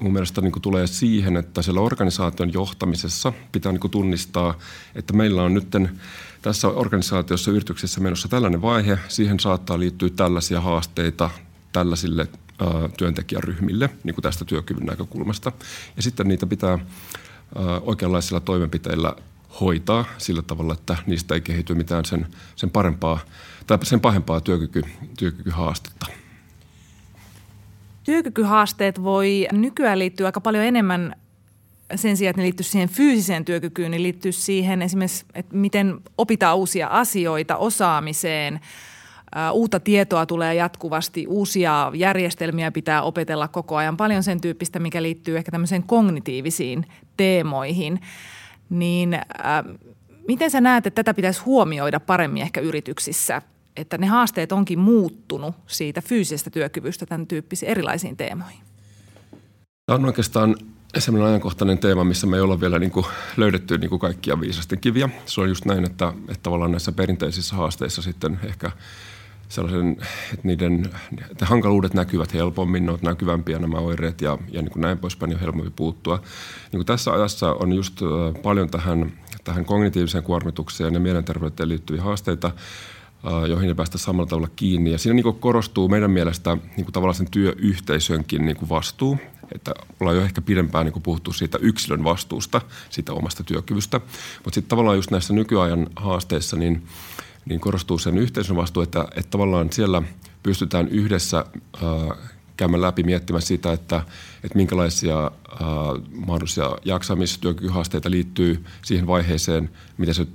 mun 0.00 0.12
mielestä 0.12 0.40
niin 0.40 0.52
kuin 0.52 0.62
tulee 0.62 0.86
siihen, 0.86 1.36
että 1.36 1.62
siellä 1.62 1.80
organisaation 1.80 2.52
johtamisessa 2.52 3.32
pitää 3.52 3.72
niin 3.72 3.80
kuin 3.80 3.90
tunnistaa, 3.90 4.54
että 4.94 5.12
meillä 5.12 5.42
on 5.42 5.54
nytten 5.54 6.00
tässä 6.44 6.68
organisaatiossa 6.68 7.50
yrityksessä 7.50 8.00
menossa 8.00 8.28
tällainen 8.28 8.62
vaihe, 8.62 8.98
siihen 9.08 9.40
saattaa 9.40 9.78
liittyä 9.78 10.08
tällaisia 10.16 10.60
haasteita 10.60 11.30
tällaisille 11.72 12.28
ää, 12.58 12.68
työntekijäryhmille 12.98 13.90
niin 14.04 14.14
kuin 14.14 14.22
tästä 14.22 14.44
työkyvyn 14.44 14.86
näkökulmasta. 14.86 15.52
Ja 15.96 16.02
sitten 16.02 16.28
niitä 16.28 16.46
pitää 16.46 16.70
ää, 16.70 17.80
oikeanlaisilla 17.80 18.40
toimenpiteillä 18.40 19.16
hoitaa 19.60 20.04
sillä 20.18 20.42
tavalla, 20.42 20.72
että 20.74 20.96
niistä 21.06 21.34
ei 21.34 21.40
kehity 21.40 21.74
mitään 21.74 22.04
sen, 22.04 22.26
sen 22.56 22.70
parempaa 22.70 23.18
tai 23.66 23.78
sen 23.82 24.00
pahempaa 24.00 24.40
työkyky, 24.40 24.82
työkykyhaastetta. 25.18 26.06
Työkykyhaasteet 28.04 29.02
voi 29.02 29.48
nykyään 29.52 29.98
liittyä 29.98 30.26
aika 30.26 30.40
paljon 30.40 30.64
enemmän 30.64 31.16
sen 31.94 32.16
sijaan, 32.16 32.30
että 32.30 32.40
ne 32.40 32.44
liittyy 32.44 32.64
siihen 32.64 32.88
fyysiseen 32.88 33.44
työkykyyn, 33.44 33.90
niin 33.90 34.02
liittyy 34.02 34.32
siihen 34.32 34.82
esimerkiksi, 34.82 35.24
että 35.34 35.56
miten 35.56 36.00
opitaan 36.18 36.56
uusia 36.56 36.86
asioita, 36.86 37.56
osaamiseen, 37.56 38.60
uutta 39.52 39.80
tietoa 39.80 40.26
tulee 40.26 40.54
jatkuvasti, 40.54 41.26
uusia 41.26 41.92
järjestelmiä 41.94 42.72
pitää 42.72 43.02
opetella 43.02 43.48
koko 43.48 43.76
ajan, 43.76 43.96
paljon 43.96 44.22
sen 44.22 44.40
tyyppistä, 44.40 44.78
mikä 44.78 45.02
liittyy 45.02 45.36
ehkä 45.36 45.50
tämmöiseen 45.50 45.82
kognitiivisiin 45.82 46.86
teemoihin. 47.16 48.00
Niin 48.70 49.14
äh, 49.14 49.22
miten 50.28 50.50
sä 50.50 50.60
näet, 50.60 50.86
että 50.86 51.04
tätä 51.04 51.14
pitäisi 51.14 51.40
huomioida 51.40 52.00
paremmin 52.00 52.42
ehkä 52.42 52.60
yrityksissä? 52.60 53.42
että 53.76 53.98
ne 53.98 54.06
haasteet 54.06 54.52
onkin 54.52 54.78
muuttunut 54.78 55.54
siitä 55.66 56.00
fyysisestä 56.00 56.50
työkyvystä 56.50 57.06
tämän 57.06 57.26
tyyppisiin 57.26 57.70
erilaisiin 57.70 58.16
teemoihin? 58.16 58.60
Tämä 59.86 59.96
on 59.96 60.04
oikeastaan 60.04 60.56
sellainen 61.00 61.28
ajankohtainen 61.28 61.78
teema, 61.78 62.04
missä 62.04 62.26
me 62.26 62.36
ei 62.36 62.42
olla 62.42 62.60
vielä 62.60 62.78
niin 62.78 62.90
kuin 62.90 63.06
löydetty 63.36 63.78
niin 63.78 63.90
kuin 63.90 64.00
kaikkia 64.00 64.40
viisasten 64.40 64.80
kiviä. 64.80 65.08
Se 65.26 65.40
on 65.40 65.48
just 65.48 65.64
näin, 65.64 65.84
että, 65.84 66.12
että 66.28 66.42
tavallaan 66.42 66.70
näissä 66.70 66.92
perinteisissä 66.92 67.56
haasteissa 67.56 68.02
sitten 68.02 68.40
ehkä 68.44 68.70
sellaisen, 69.48 69.96
että 70.32 70.46
niiden 70.48 70.90
että 71.30 71.46
hankaluudet 71.46 71.94
näkyvät 71.94 72.34
helpommin, 72.34 72.84
ne 72.86 72.90
ovat 72.90 73.02
näkyvämpiä 73.02 73.58
nämä 73.58 73.78
oireet 73.78 74.20
ja, 74.20 74.38
ja 74.52 74.62
niin 74.62 74.72
kuin 74.72 74.80
näin 74.80 74.98
poispäin 74.98 75.34
on 75.34 75.40
helpompi 75.40 75.72
puuttua. 75.76 76.16
Niin 76.72 76.78
kuin 76.78 76.86
tässä 76.86 77.12
ajassa 77.12 77.52
on 77.52 77.72
just 77.72 78.00
paljon 78.42 78.70
tähän, 78.70 79.12
tähän 79.44 79.64
kognitiiviseen 79.64 80.24
kuormitukseen 80.24 80.94
ja 80.94 81.00
mielenterveyteen 81.00 81.68
liittyviä 81.68 82.02
haasteita, 82.02 82.50
joihin 83.48 83.68
ei 83.68 83.74
päästä 83.74 83.98
samalla 83.98 84.28
tavalla 84.28 84.50
kiinni. 84.56 84.92
Ja 84.92 84.98
siinä 84.98 85.14
niin 85.14 85.34
korostuu 85.40 85.88
meidän 85.88 86.10
mielestä 86.10 86.54
niin 86.54 86.84
kuin 86.84 86.92
tavallaan 86.92 87.14
sen 87.14 87.30
työyhteisönkin 87.30 88.46
niin 88.46 88.56
kuin 88.56 88.68
vastuu 88.68 89.18
että 89.54 89.74
ollaan 90.00 90.16
jo 90.16 90.22
ehkä 90.22 90.42
pidempään 90.42 90.86
niin 90.86 91.02
puhuttu 91.02 91.32
siitä 91.32 91.58
yksilön 91.60 92.04
vastuusta, 92.04 92.60
siitä 92.90 93.12
omasta 93.12 93.44
työkyvystä. 93.44 94.00
Mutta 94.44 94.54
sitten 94.54 94.68
tavallaan 94.68 94.96
just 94.96 95.10
näissä 95.10 95.34
nykyajan 95.34 95.86
haasteissa 95.96 96.56
niin, 96.56 96.86
niin 97.44 97.60
korostuu 97.60 97.98
sen 97.98 98.18
yhteisön 98.18 98.56
vastuu, 98.56 98.82
että, 98.82 99.08
että 99.16 99.30
tavallaan 99.30 99.72
siellä 99.72 100.02
pystytään 100.42 100.88
yhdessä 100.88 101.44
äh, 101.74 102.18
käymään 102.56 102.82
läpi 102.82 103.02
miettimään 103.02 103.42
sitä, 103.42 103.72
että, 103.72 103.96
että 104.44 104.56
minkälaisia 104.58 105.24
äh, 105.24 105.30
mahdollisia 106.26 106.76
jaksamis- 106.84 107.38
työkykyhaasteita 107.40 108.10
liittyy 108.10 108.64
siihen 108.82 109.06
vaiheeseen, 109.06 109.70
miten 109.98 110.14
se 110.14 110.26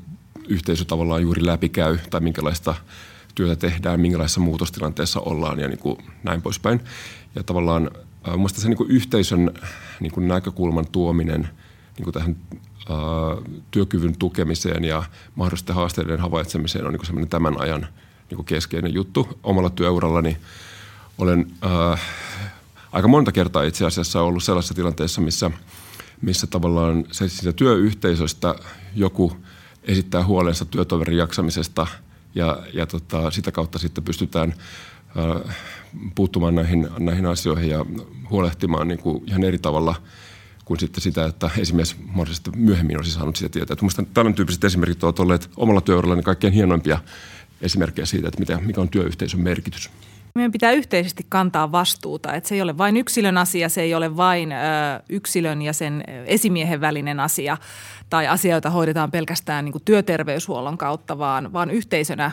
yhteisö 0.48 0.86
tavallaan 0.86 1.22
juuri 1.22 1.46
läpikäy 1.46 2.00
tai 2.10 2.22
minkälaista 2.22 2.76
työtä 3.36 3.56
tehdään, 3.56 4.00
minkälaisessa 4.00 4.40
muutostilanteessa 4.40 5.20
ollaan 5.20 5.60
ja 5.60 5.68
niin 5.68 5.80
kuin 5.80 5.98
näin 6.24 6.42
poispäin. 6.42 6.80
Ja 7.36 7.44
tavallaan 7.44 7.92
Mielestäni 8.28 8.62
se 8.62 8.70
niin 8.70 8.90
yhteisön 8.90 9.52
niin 10.00 10.28
näkökulman 10.28 10.88
tuominen 10.92 11.50
niin 11.98 12.14
tähän 12.14 12.36
ää, 12.90 12.98
työkyvyn 13.72 14.18
tukemiseen 14.18 14.84
ja 14.84 15.04
mahdollisten 15.36 15.76
haasteiden 15.76 16.20
havaitsemiseen 16.20 16.88
on 16.88 16.98
niin 17.14 17.30
tämän 17.30 17.62
ajan 17.62 17.88
niin 18.32 18.46
keskeinen 18.46 18.94
juttu. 18.94 19.40
Omalla 19.44 19.70
työurallani 19.70 20.38
olen 21.18 21.48
ää, 21.62 21.98
aika 22.92 23.08
monta 23.08 23.32
kertaa 23.32 23.64
itse 23.64 23.86
asiassa 23.86 24.22
ollut 24.22 24.44
sellaisessa 24.44 24.74
tilanteessa, 24.74 25.22
missä, 25.22 25.52
missä 26.22 26.48
tavallaan 26.48 27.06
se, 27.12 27.30
siitä 27.30 27.54
työyhteisöstä 27.54 28.56
joku 28.96 29.38
esittää 29.84 30.26
huolensa 30.26 30.66
työtoverin 30.66 31.18
jaksamisesta 31.18 31.88
ja, 32.36 32.60
ja 32.74 32.86
tota, 32.86 33.32
sitä 33.32 33.52
kautta 33.52 33.80
sitten 33.80 34.04
pystytään 34.04 34.54
puuttumaan 36.16 36.56
näihin, 36.56 36.88
näihin 37.00 37.26
asioihin 37.26 37.70
ja 37.70 37.86
huolehtimaan 38.30 38.88
niin 38.88 39.00
kuin 39.00 39.24
ihan 39.28 39.44
eri 39.44 39.58
tavalla 39.58 39.96
kuin 40.66 40.80
sitten 40.80 41.02
sitä, 41.02 41.26
että 41.26 41.50
esimies 41.58 41.96
mahdollisesti 42.06 42.52
myöhemmin 42.56 42.98
olisi 42.98 43.12
saanut 43.12 43.36
sitä 43.36 43.50
tietää. 43.50 43.78
Mielestäni 43.82 44.08
tällainen 44.14 44.36
tyyppiset 44.36 44.64
esimerkit 44.64 45.04
ovat 45.04 45.20
olleet 45.20 45.50
omalla 45.58 45.82
työurallani 45.82 46.24
kaikkein 46.24 46.54
hienoimpia 46.54 47.00
esimerkkejä 47.62 48.06
siitä, 48.06 48.28
että 48.28 48.40
mitä, 48.40 48.60
mikä 48.62 48.82
on 48.82 48.90
työyhteisön 48.90 49.40
merkitys. 49.40 49.90
Meidän 50.36 50.52
pitää 50.52 50.72
yhteisesti 50.72 51.26
kantaa 51.30 51.72
vastuuta, 51.72 52.34
että 52.34 52.50
se 52.50 52.56
ei 52.56 52.62
ole 52.62 52.78
vain 52.78 52.98
yksilön 52.98 53.38
asia, 53.38 53.70
se 53.70 53.82
ei 53.82 53.96
ole 53.96 54.18
vain 54.18 54.52
ö, 54.52 54.56
yksilön 55.10 55.62
ja 55.62 55.74
sen 55.74 56.04
esimiehen 56.26 56.82
välinen 56.82 57.20
asia 57.20 57.58
tai 58.10 58.28
asia, 58.28 58.56
jota 58.56 58.70
hoidetaan 58.70 59.12
pelkästään 59.12 59.66
niin 59.66 59.72
kuin 59.72 59.84
työterveyshuollon 59.86 60.78
kautta, 60.78 61.18
vaan, 61.18 61.54
vaan 61.54 61.72
yhteisönä 61.72 62.32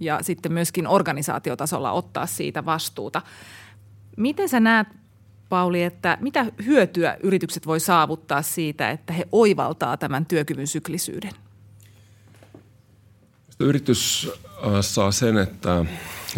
ja 0.00 0.18
sitten 0.22 0.52
myöskin 0.52 0.86
organisaatiotasolla 0.86 1.92
ottaa 1.92 2.26
siitä 2.26 2.64
vastuuta. 2.64 3.22
Miten 4.16 4.48
sä 4.48 4.60
näet, 4.60 4.88
Pauli, 5.48 5.82
että 5.82 6.18
mitä 6.20 6.46
hyötyä 6.64 7.16
yritykset 7.22 7.66
voi 7.66 7.80
saavuttaa 7.80 8.42
siitä, 8.42 8.90
että 8.90 9.12
he 9.12 9.28
oivaltaa 9.32 9.96
tämän 9.96 10.26
työkyvyn 10.26 10.66
syklisyyden? 10.66 11.30
Yritys 13.60 14.30
äh, 14.66 14.72
saa 14.80 15.10
sen, 15.10 15.38
että 15.38 15.84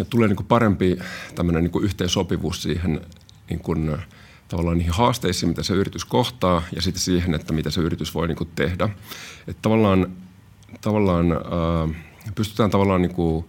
tulee 0.09 0.27
niin 0.27 0.35
kuin 0.35 0.47
parempi 0.47 0.97
tämmöinen 1.35 1.63
niin 1.63 1.71
kuin 1.71 1.85
yhteensopivuus 1.85 2.63
siihen 2.63 3.01
niin 3.49 3.99
tavallaan 4.47 4.77
niihin 4.77 4.93
haasteisiin, 4.93 5.49
mitä 5.49 5.63
se 5.63 5.73
yritys 5.73 6.05
kohtaa 6.05 6.63
ja 6.75 6.81
sitten 6.81 7.01
siihen, 7.01 7.33
että 7.33 7.53
mitä 7.53 7.69
se 7.69 7.81
yritys 7.81 8.13
voi 8.13 8.27
niin 8.27 8.35
kuin 8.35 8.49
tehdä. 8.55 8.89
Että 9.47 9.61
tavallaan, 9.61 10.11
tavallaan 10.81 11.31
äh, 11.31 11.95
pystytään 12.35 12.71
tavallaan 12.71 13.01
niin 13.01 13.15
kuin 13.15 13.45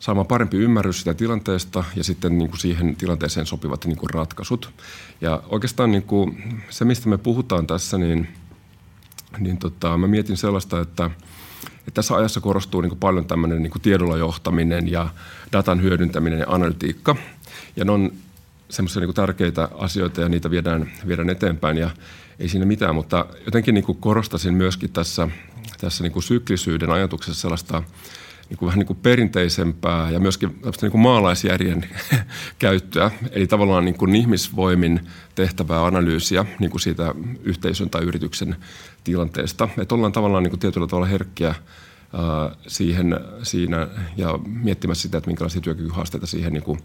saamaan 0.00 0.26
parempi 0.26 0.56
ymmärrys 0.56 0.98
sitä 0.98 1.14
tilanteesta 1.14 1.84
ja 1.96 2.04
sitten 2.04 2.38
niin 2.38 2.50
kuin 2.50 2.60
siihen 2.60 2.96
tilanteeseen 2.96 3.46
sopivat 3.46 3.84
niin 3.84 3.96
kuin 3.96 4.10
ratkaisut. 4.10 4.70
Ja 5.20 5.42
oikeastaan 5.48 5.90
niin 5.90 6.02
kuin 6.02 6.62
se, 6.70 6.84
mistä 6.84 7.08
me 7.08 7.18
puhutaan 7.18 7.66
tässä, 7.66 7.98
niin, 7.98 8.28
niin 9.38 9.58
tota, 9.58 9.98
mä 9.98 10.06
mietin 10.06 10.36
sellaista, 10.36 10.80
että, 10.80 11.10
että 11.78 11.90
tässä 11.94 12.16
ajassa 12.16 12.40
korostuu 12.40 12.80
niin 12.80 12.90
kuin 12.90 12.98
paljon 12.98 13.26
tämmöinen 13.26 13.62
niin 13.62 13.70
kuin 13.70 13.82
tiedolla 13.82 14.16
johtaminen 14.16 14.88
ja 14.88 15.08
datan 15.52 15.82
hyödyntäminen 15.82 16.38
ja 16.38 16.46
analytiikka. 16.48 17.16
Ja 17.76 17.84
ne 17.84 17.92
on 17.92 18.12
semmoisia 18.70 19.02
niin 19.02 19.14
tärkeitä 19.14 19.68
asioita 19.78 20.20
ja 20.20 20.28
niitä 20.28 20.50
viedään, 20.50 20.90
viedään 21.06 21.30
eteenpäin 21.30 21.76
ja 21.76 21.90
ei 22.38 22.48
siinä 22.48 22.66
mitään, 22.66 22.94
mutta 22.94 23.26
jotenkin 23.44 23.74
niin 23.74 23.84
kuin 23.84 23.98
korostasin 23.98 24.54
myöskin 24.54 24.92
tässä, 24.92 25.28
tässä 25.78 26.04
niin 26.04 26.12
kuin 26.12 26.22
syklisyyden 26.22 26.90
ajatuksessa 26.90 27.40
sellaista 27.40 27.82
niin 28.48 28.58
kuin 28.58 28.66
vähän 28.66 28.78
niin 28.78 28.86
kuin 28.86 28.98
perinteisempää 29.02 30.10
ja 30.10 30.20
myöskin 30.20 30.60
niin 30.82 30.90
kuin 30.90 31.00
maalaisjärjen 31.00 31.84
käyttöä. 32.58 33.10
Eli 33.30 33.46
tavallaan 33.46 33.84
niin 33.84 33.98
kuin 33.98 34.14
ihmisvoimin 34.14 35.00
tehtävää 35.34 35.84
analyysiä 35.84 36.44
niin 36.58 36.70
kuin 36.70 36.80
siitä 36.80 37.14
yhteisön 37.42 37.90
tai 37.90 38.02
yrityksen 38.04 38.56
tilanteesta. 39.04 39.68
Että 39.78 39.94
ollaan 39.94 40.12
tavallaan 40.12 40.42
niin 40.42 40.50
kuin 40.50 40.60
tietyllä 40.60 40.86
tavalla 40.86 41.06
herkkiä 41.06 41.54
siihen 42.66 43.20
siinä 43.42 43.88
ja 44.16 44.38
miettimässä 44.46 45.02
sitä, 45.02 45.18
että 45.18 45.30
minkälaisia 45.30 45.60
työkykyhaasteita 45.60 46.26
siihen 46.26 46.52
niin 46.52 46.62
kuin 46.62 46.80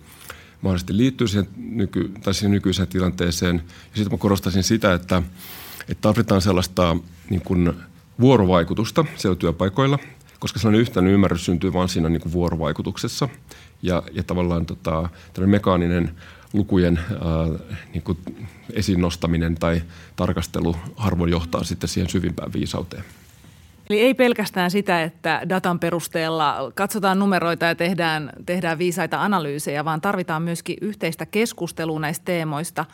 mahdollisesti 0.62 0.98
liittyy 0.98 1.28
siihen, 1.28 1.48
nyky, 1.58 2.12
tai 2.24 2.34
siihen 2.34 2.52
nykyiseen 2.52 2.88
tilanteeseen. 2.88 3.56
Ja 3.56 3.96
sitten 3.96 4.12
mä 4.12 4.18
korostaisin 4.18 4.64
sitä, 4.64 4.94
että, 4.94 5.22
että 5.90 6.02
tarvitaan 6.02 6.42
sellaista 6.42 6.98
niin 7.30 7.42
kuin 7.42 7.74
vuorovaikutusta 8.20 9.06
siellä 9.16 9.36
työpaikoilla– 9.36 10.00
koska 10.44 10.60
sellainen 10.60 10.82
yhtenäinen 10.82 11.14
ymmärrys 11.14 11.46
syntyy 11.46 11.74
vain 11.74 11.90
siinä 11.90 12.10
niin 12.10 12.22
kuin 12.22 12.34
vuorovaikutuksessa. 12.34 13.30
Ja, 13.82 14.04
ja 14.12 14.24
tavallaan 14.24 14.66
tota, 14.66 15.10
mekaaninen 15.46 16.12
lukujen 16.54 17.00
ää, 17.12 17.70
niin 17.94 18.02
kuin 18.04 18.18
esiin 18.74 19.02
nostaminen 19.02 19.56
tai 19.56 19.82
tarkastelu 20.16 20.76
harvoin 20.96 21.32
johtaa 21.32 21.64
sitten 21.64 21.90
siihen 21.90 22.10
syvimpään 22.10 22.54
viisauteen. 22.54 23.04
Eli 23.90 24.00
ei 24.00 24.14
pelkästään 24.14 24.72
sitä, 24.72 25.04
että 25.04 25.42
datan 25.50 25.80
perusteella 25.80 26.72
katsotaan 26.76 27.20
numeroita 27.20 27.66
ja 27.66 27.76
tehdään, 27.76 28.30
tehdään 28.46 28.78
viisaita 28.78 29.22
analyysejä, 29.22 29.86
vaan 29.86 30.02
tarvitaan 30.02 30.42
myöskin 30.42 30.78
yhteistä 30.82 31.26
keskustelua 31.26 32.00
näistä 32.00 32.26
teemoista. 32.26 32.86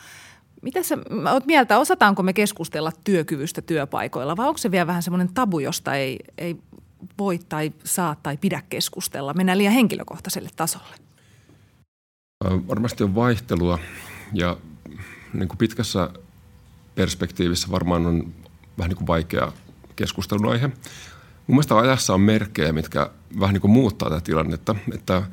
Mitä 0.62 0.84
sä 0.84 0.98
oot 1.32 1.46
mieltä, 1.46 1.80
osataanko 1.80 2.24
me 2.24 2.34
keskustella 2.34 2.92
työkyvystä 3.04 3.62
työpaikoilla 3.62 4.38
vai 4.38 4.48
onko 4.48 4.58
se 4.58 4.72
vielä 4.72 4.88
vähän 4.88 5.04
semmoinen 5.04 5.34
tabu, 5.34 5.60
josta 5.60 5.96
ei, 5.96 6.20
ei 6.38 6.58
voi 7.18 7.40
tai 7.50 7.72
saa 7.84 8.16
tai 8.24 8.38
pidä 8.38 8.62
keskustella? 8.70 9.34
Mennään 9.34 9.58
liian 9.58 9.74
henkilökohtaiselle 9.74 10.50
tasolle. 10.56 10.96
Varmasti 12.68 13.04
on 13.04 13.16
vaihtelua 13.16 13.80
ja 14.34 14.58
niin 15.34 15.48
kuin 15.48 15.58
pitkässä 15.58 16.10
perspektiivissä 16.96 17.72
varmaan 17.72 18.06
on 18.06 18.34
vähän 18.78 18.90
niin 18.90 18.98
kuin 18.98 19.08
vaikea 19.08 19.52
keskustelun 19.96 20.52
aihe. 20.52 20.68
Mun 20.68 21.56
mielestä 21.56 21.78
ajassa 21.78 22.14
on 22.14 22.22
merkkejä, 22.22 22.74
mitkä 22.74 23.10
vähän 23.40 23.54
niin 23.54 23.62
kuin 23.62 23.72
muuttaa 23.72 24.10
tätä 24.10 24.22
tilannetta. 24.22 24.76
Että 24.94 25.24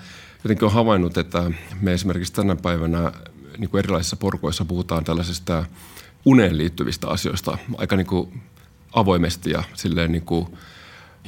jotenkin 0.45 0.65
on 0.65 0.73
havainnut, 0.73 1.19
että 1.19 1.51
me 1.81 1.93
esimerkiksi 1.93 2.33
tänä 2.33 2.57
päivänä 2.57 3.13
niin 3.59 3.71
kuin 3.71 3.79
erilaisissa 3.79 4.17
porkoissa 4.17 4.65
puhutaan 4.65 5.05
tällaisista 5.05 5.65
uneen 6.25 6.59
liittyvistä 6.59 7.09
asioista 7.09 7.59
aika 7.79 7.97
niin 7.97 8.07
kuin 8.07 8.43
avoimesti 8.93 9.51
ja 9.51 9.63
silleen 9.75 10.13
niin 10.13 10.25
kuin– 10.25 10.47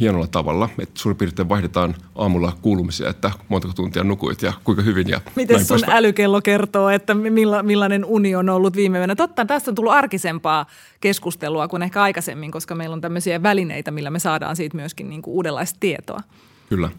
hienolla 0.00 0.26
tavalla. 0.26 0.68
Että 0.78 1.00
suurin 1.00 1.16
piirtein 1.16 1.48
vaihdetaan 1.48 1.94
aamulla 2.14 2.56
kuulumisia, 2.62 3.08
että 3.08 3.30
montako 3.48 3.74
tuntia 3.74 4.04
nukuit 4.04 4.42
ja 4.42 4.52
kuinka 4.64 4.82
hyvin. 4.82 5.08
Ja 5.08 5.20
Miten 5.36 5.58
sun 5.58 5.66
poispäin. 5.68 5.96
älykello 5.96 6.42
kertoo, 6.42 6.88
että 6.88 7.14
milla, 7.14 7.62
millainen 7.62 8.04
uni 8.04 8.34
on 8.34 8.48
ollut 8.48 8.76
viime 8.76 8.98
yönä? 8.98 9.16
Totta, 9.16 9.44
tästä 9.44 9.70
on 9.70 9.74
tullut 9.74 9.92
arkisempaa 9.92 10.66
keskustelua 11.00 11.68
kuin 11.68 11.82
ehkä 11.82 12.02
aikaisemmin, 12.02 12.50
koska 12.50 12.74
meillä 12.74 12.94
on 12.94 13.00
tämmöisiä 13.00 13.42
välineitä, 13.42 13.90
millä 13.90 14.10
me 14.10 14.18
saadaan 14.18 14.56
siitä 14.56 14.76
myöskin 14.76 15.10
niin 15.10 15.22
kuin 15.22 15.34
uudenlaista 15.34 15.76
tietoa. 15.80 16.20
Kyllä, 16.68 16.90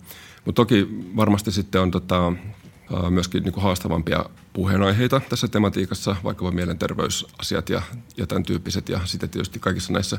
mutta 0.46 0.60
toki 0.60 0.88
varmasti 1.16 1.52
sitten 1.52 1.82
on 1.82 1.92
tota, 1.92 2.34
myöskin 3.10 3.44
niin 3.44 3.54
kuin 3.54 3.64
haastavampia 3.64 4.26
puheenaiheita 4.54 5.22
tässä 5.30 5.48
tematiikassa, 5.48 6.16
vaikkapa 6.24 6.52
mielenterveysasiat 6.52 7.70
ja, 7.70 7.82
ja 8.18 8.28
tämän 8.28 8.44
tyyppiset. 8.44 8.90
Ja 8.90 9.00
sitten 9.06 9.30
tietysti 9.30 9.60
kaikissa 9.60 9.94
näissä 9.94 10.18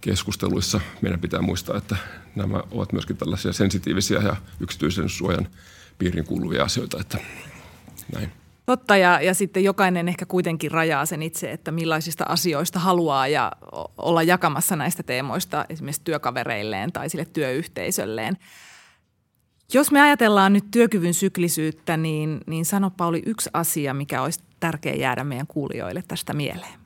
keskusteluissa 0.00 0.80
meidän 1.00 1.20
pitää 1.20 1.42
muistaa, 1.42 1.76
että 1.76 1.96
nämä 2.34 2.62
ovat 2.70 2.92
myöskin 2.92 3.16
tällaisia 3.16 3.52
sensitiivisiä 3.52 4.20
ja 4.20 4.36
yksityisen 4.60 5.08
suojan 5.08 5.48
piirin 5.98 6.24
kuuluvia 6.24 6.64
asioita, 6.64 7.00
että 7.00 7.18
näin. 8.14 8.32
Totta, 8.66 8.96
ja, 8.96 9.20
ja 9.20 9.34
sitten 9.34 9.64
jokainen 9.64 10.08
ehkä 10.08 10.26
kuitenkin 10.26 10.70
rajaa 10.70 11.06
sen 11.06 11.22
itse, 11.22 11.52
että 11.52 11.70
millaisista 11.70 12.24
asioista 12.28 12.78
haluaa 12.78 13.28
ja 13.28 13.52
olla 13.98 14.22
jakamassa 14.22 14.76
näistä 14.76 15.02
teemoista 15.02 15.64
esimerkiksi 15.68 16.02
työkavereilleen 16.04 16.92
tai 16.92 17.08
sille 17.08 17.24
työyhteisölleen. 17.24 18.36
Jos 19.72 19.90
me 19.90 20.00
ajatellaan 20.00 20.52
nyt 20.52 20.64
työkyvyn 20.70 21.14
syklisyyttä, 21.14 21.96
niin, 21.96 22.40
niin 22.46 22.64
sano 22.64 22.90
Pauli 22.90 23.22
yksi 23.26 23.50
asia, 23.52 23.94
mikä 23.94 24.22
olisi 24.22 24.40
tärkeä 24.60 24.94
jäädä 24.94 25.24
meidän 25.24 25.46
kuulijoille 25.46 26.04
tästä 26.08 26.32
mieleen. 26.32 26.78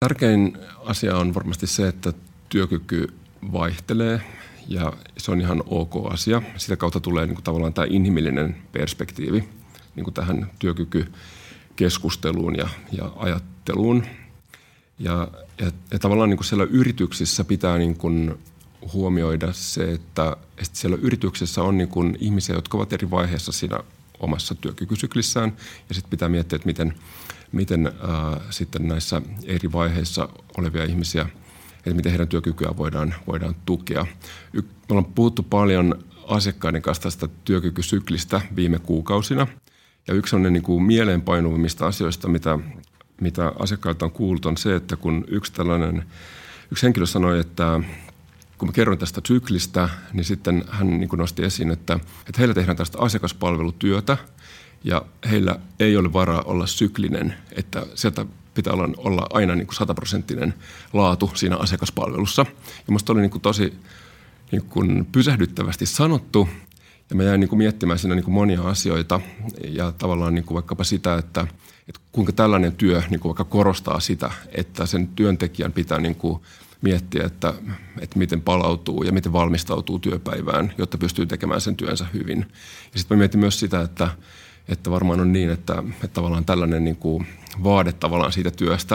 Tärkein 0.00 0.58
asia 0.84 1.16
on 1.16 1.34
varmasti 1.34 1.66
se, 1.66 1.88
että 1.88 2.12
työkyky 2.48 3.14
vaihtelee 3.52 4.20
ja 4.68 4.92
se 5.16 5.30
on 5.30 5.40
ihan 5.40 5.62
ok 5.66 6.12
asia. 6.12 6.42
Sitä 6.56 6.76
kautta 6.76 7.00
tulee 7.00 7.26
niin 7.26 7.34
kuin 7.34 7.44
tavallaan 7.44 7.74
tämä 7.74 7.86
inhimillinen 7.90 8.56
perspektiivi 8.72 9.48
niin 9.96 10.04
kuin 10.04 10.14
tähän 10.14 10.50
työkykykeskusteluun 10.58 12.56
ja, 12.56 12.68
ja 12.92 13.12
ajatteluun. 13.16 14.04
Ja, 14.98 15.28
ja, 15.60 15.70
ja 15.90 15.98
tavallaan 15.98 16.30
niin 16.30 16.36
kuin 16.36 16.46
siellä 16.46 16.66
yrityksissä 16.70 17.44
pitää 17.44 17.78
niin 17.78 17.96
kuin 17.96 18.38
huomioida 18.92 19.52
se, 19.52 19.92
että, 19.92 20.36
että 20.58 20.78
siellä 20.78 20.98
yrityksessä 21.02 21.62
on 21.62 21.78
niin 21.78 21.88
kuin 21.88 22.16
ihmisiä, 22.20 22.54
jotka 22.54 22.76
ovat 22.76 22.92
eri 22.92 23.10
vaiheessa 23.10 23.52
siinä 23.52 23.78
omassa 24.20 24.54
työkykysyklissään. 24.54 25.52
Ja 25.88 25.94
sitten 25.94 26.10
pitää 26.10 26.28
miettiä, 26.28 26.56
että 26.56 26.66
miten, 26.66 26.94
miten 27.52 27.86
ää, 27.86 28.40
sitten 28.50 28.88
näissä 28.88 29.22
eri 29.44 29.72
vaiheissa 29.72 30.28
olevia 30.58 30.84
ihmisiä, 30.84 31.26
että 31.76 31.94
miten 31.94 32.12
heidän 32.12 32.28
työkykyä 32.28 32.74
voidaan, 32.76 33.14
voidaan 33.26 33.56
tukea. 33.66 34.06
Y- 34.52 34.62
me 34.62 34.68
ollaan 34.90 35.12
puhuttu 35.14 35.42
paljon 35.42 36.04
asiakkaiden 36.26 36.82
kanssa 36.82 37.02
tästä 37.02 37.28
työkykysyklistä 37.44 38.40
viime 38.56 38.78
kuukausina. 38.78 39.46
Ja 40.08 40.14
yksi 40.14 40.36
on 40.36 40.42
ne 40.42 40.50
niin 40.50 40.62
kuin 40.62 40.82
mieleenpainuvimmista 40.82 41.86
asioista, 41.86 42.28
mitä, 42.28 42.58
mitä 43.20 43.52
asiakkailta 43.58 44.04
on 44.04 44.10
kuultu, 44.10 44.48
on 44.48 44.56
se, 44.56 44.76
että 44.76 44.96
kun 44.96 45.24
yksi 45.28 45.52
tällainen, 45.52 46.04
yksi 46.72 46.82
henkilö 46.82 47.06
sanoi, 47.06 47.40
että 47.40 47.80
kun 48.58 48.68
mä 48.68 48.72
kerroin 48.72 48.98
tästä 48.98 49.20
syklistä, 49.26 49.88
niin 50.12 50.24
sitten 50.24 50.64
hän 50.68 51.00
niin 51.00 51.08
nosti 51.16 51.44
esiin, 51.44 51.70
että, 51.70 51.94
että 51.94 52.38
heillä 52.38 52.54
tehdään 52.54 52.76
tästä 52.76 52.98
asiakaspalvelutyötä 52.98 54.16
ja 54.84 55.02
heillä 55.30 55.58
ei 55.80 55.96
ole 55.96 56.12
varaa 56.12 56.42
olla 56.42 56.66
syklinen, 56.66 57.34
että 57.52 57.86
sieltä 57.94 58.26
pitää 58.54 58.72
olla, 58.72 58.88
olla 58.96 59.26
aina 59.32 59.54
niin 59.54 59.66
kuin 59.66 59.76
sataprosenttinen 59.76 60.54
laatu 60.92 61.30
siinä 61.34 61.56
asiakaspalvelussa. 61.56 62.46
Ja 62.66 62.84
minusta 62.88 63.12
oli 63.12 63.20
niin 63.20 63.30
kuin 63.30 63.42
tosi 63.42 63.74
niin 64.52 64.64
kuin 64.64 65.06
pysähdyttävästi 65.12 65.86
sanottu 65.86 66.48
ja 67.10 67.16
mä 67.16 67.22
jäin 67.22 67.40
niin 67.40 67.48
kuin 67.48 67.58
miettimään 67.58 67.98
siinä 67.98 68.14
niin 68.14 68.24
kuin 68.24 68.34
monia 68.34 68.62
asioita 68.62 69.20
ja 69.68 69.92
tavallaan 69.92 70.34
niin 70.34 70.44
kuin 70.44 70.54
vaikkapa 70.54 70.84
sitä, 70.84 71.18
että, 71.18 71.46
että 71.88 72.00
kuinka 72.12 72.32
tällainen 72.32 72.72
työ 72.72 73.02
niin 73.10 73.20
kuin 73.20 73.30
vaikka 73.30 73.44
korostaa 73.44 74.00
sitä, 74.00 74.30
että 74.48 74.86
sen 74.86 75.08
työntekijän 75.08 75.72
pitää 75.72 75.98
niin 75.98 76.14
kuin 76.14 76.40
miettiä, 76.84 77.24
että, 77.24 77.54
että 78.00 78.18
miten 78.18 78.40
palautuu 78.40 79.02
ja 79.02 79.12
miten 79.12 79.32
valmistautuu 79.32 79.98
työpäivään, 79.98 80.72
jotta 80.78 80.98
pystyy 80.98 81.26
tekemään 81.26 81.60
sen 81.60 81.76
työnsä 81.76 82.06
hyvin. 82.12 82.46
Ja 82.92 82.98
sitten 82.98 83.16
mä 83.16 83.18
mietin 83.18 83.40
myös 83.40 83.60
sitä, 83.60 83.80
että, 83.80 84.08
että 84.68 84.90
varmaan 84.90 85.20
on 85.20 85.32
niin, 85.32 85.50
että, 85.50 85.82
että 85.94 86.08
tavallaan 86.08 86.44
tällainen 86.44 86.84
niin 86.84 86.96
kuin 86.96 87.26
vaade 87.64 87.92
tavallaan 87.92 88.32
siitä 88.32 88.50
työstä, 88.50 88.94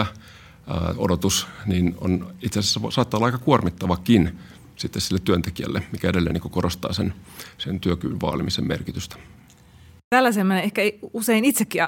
ää, 0.66 0.94
odotus, 0.96 1.46
niin 1.66 1.94
on 2.00 2.34
itse 2.42 2.58
asiassa 2.58 2.80
saattaa 2.90 3.18
olla 3.18 3.26
aika 3.26 3.38
kuormittavakin 3.38 4.38
sitten 4.76 5.02
sille 5.02 5.20
työntekijälle, 5.24 5.82
mikä 5.92 6.08
edelleen 6.08 6.34
niin 6.34 6.50
korostaa 6.50 6.92
sen, 6.92 7.14
sen 7.58 7.80
työkyvyn 7.80 8.20
vaalimisen 8.20 8.68
merkitystä. 8.68 9.16
Tällaisen 10.10 10.46
me 10.46 10.62
ehkä 10.62 10.82
usein 11.12 11.44
itsekin 11.44 11.82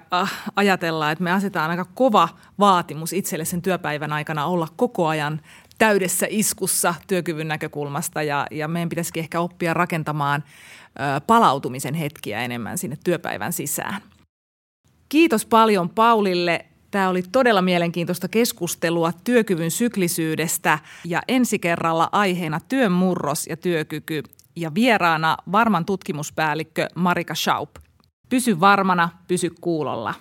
ajatellaan, 0.56 1.12
että 1.12 1.24
me 1.24 1.32
asetaan 1.32 1.70
aika 1.70 1.84
kova 1.84 2.28
vaatimus 2.58 3.12
itselle 3.12 3.44
sen 3.44 3.62
työpäivän 3.62 4.12
aikana 4.12 4.46
olla 4.46 4.68
koko 4.76 5.06
ajan 5.08 5.40
täydessä 5.78 6.26
iskussa 6.30 6.94
työkyvyn 7.06 7.48
näkökulmasta 7.48 8.22
ja, 8.22 8.46
ja 8.50 8.68
meidän 8.68 8.88
pitäisikin 8.88 9.20
ehkä 9.20 9.40
oppia 9.40 9.74
rakentamaan 9.74 10.44
ö, 10.44 11.20
palautumisen 11.26 11.94
hetkiä 11.94 12.42
enemmän 12.42 12.78
sinne 12.78 12.96
työpäivän 13.04 13.52
sisään. 13.52 14.02
Kiitos 15.08 15.46
paljon 15.46 15.90
Paulille. 15.90 16.66
Tämä 16.90 17.08
oli 17.08 17.22
todella 17.32 17.62
mielenkiintoista 17.62 18.28
keskustelua 18.28 19.12
työkyvyn 19.24 19.70
syklisyydestä 19.70 20.78
ja 21.04 21.22
ensi 21.28 21.58
kerralla 21.58 22.08
aiheena 22.12 22.60
työn 22.68 22.92
murros 22.92 23.46
ja 23.46 23.56
työkyky 23.56 24.22
ja 24.56 24.74
vieraana 24.74 25.36
varman 25.52 25.84
tutkimuspäällikkö 25.84 26.88
Marika 26.94 27.34
Schaub. 27.34 27.70
Pysy 28.28 28.60
varmana, 28.60 29.08
pysy 29.28 29.50
kuulolla. 29.60 30.14